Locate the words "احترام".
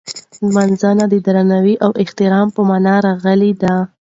2.03-2.47